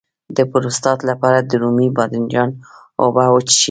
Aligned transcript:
د 0.35 0.39
پروستات 0.51 0.99
لپاره 1.09 1.39
د 1.41 1.51
رومي 1.61 1.87
بانجان 1.97 2.49
اوبه 3.03 3.23
وڅښئ 3.33 3.59